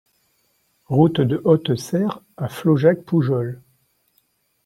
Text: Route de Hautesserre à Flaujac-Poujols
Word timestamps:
Route 0.87 1.21
de 1.21 1.39
Hautesserre 1.45 2.23
à 2.35 2.49
Flaujac-Poujols 2.49 3.61